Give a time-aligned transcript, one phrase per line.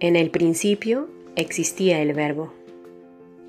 [0.00, 2.52] En el principio existía el verbo,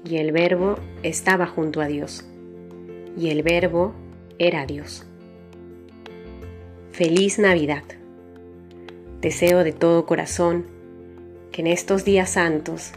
[0.04, 2.26] y el verbo estaba junto a Dios,
[3.16, 3.94] y el verbo
[4.40, 5.06] era Dios.
[6.92, 7.84] Feliz Navidad.
[9.22, 10.66] Deseo de todo corazón
[11.52, 12.94] que en estos días santos,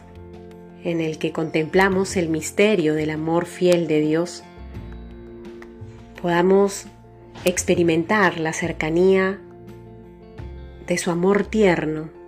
[0.83, 4.43] en el que contemplamos el misterio del amor fiel de Dios,
[6.19, 6.87] podamos
[7.45, 9.39] experimentar la cercanía
[10.87, 12.22] de su amor tierno,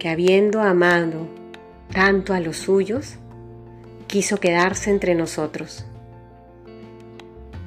[0.00, 1.28] que habiendo amado
[1.92, 3.16] tanto a los suyos,
[4.06, 5.84] quiso quedarse entre nosotros.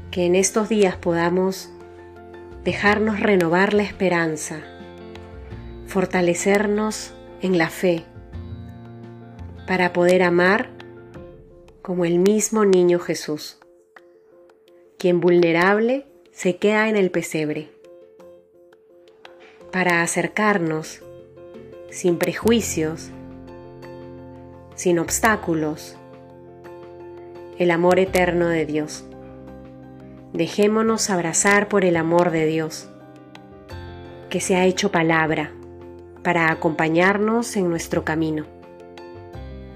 [0.09, 1.69] Que en estos días podamos
[2.63, 4.61] dejarnos renovar la esperanza,
[5.85, 8.03] fortalecernos en la fe,
[9.67, 10.69] para poder amar
[11.83, 13.59] como el mismo niño Jesús,
[14.97, 17.69] quien vulnerable se queda en el pesebre,
[19.71, 21.03] para acercarnos
[21.93, 23.11] sin prejuicios,
[24.73, 25.95] sin obstáculos,
[27.59, 29.05] el amor eterno de Dios.
[30.33, 32.89] Dejémonos abrazar por el amor de Dios,
[34.31, 35.51] que se ha hecho palabra
[36.23, 38.47] para acompañarnos en nuestro camino.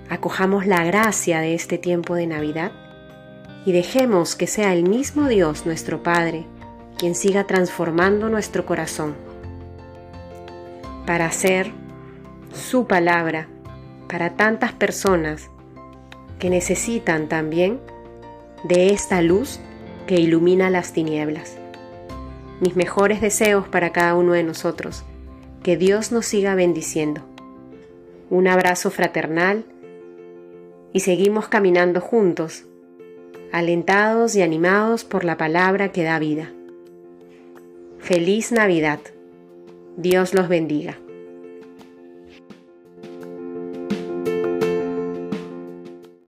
[0.10, 2.72] Acojamos la gracia de este tiempo de Navidad
[3.64, 6.48] y dejemos que sea el mismo Dios nuestro Padre
[6.98, 9.16] quien siga transformando nuestro corazón
[11.06, 11.72] para hacer
[12.54, 13.48] su palabra
[14.08, 15.50] para tantas personas
[16.40, 17.80] que necesitan también
[18.64, 19.60] de esta luz
[20.06, 21.58] que ilumina las tinieblas.
[22.60, 25.04] Mis mejores deseos para cada uno de nosotros.
[25.64, 27.22] Que Dios nos siga bendiciendo.
[28.30, 29.66] Un abrazo fraternal
[30.94, 32.66] y seguimos caminando juntos,
[33.52, 36.52] alentados y animados por la palabra que da vida.
[38.00, 39.00] Feliz Navidad.
[39.98, 40.98] Dios los bendiga.